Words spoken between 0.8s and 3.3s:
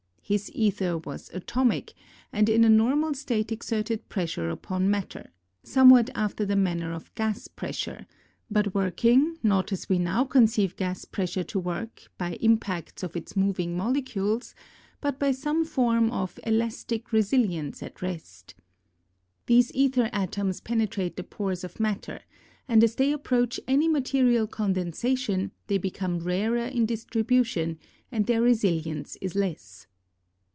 was atomic, and in a normal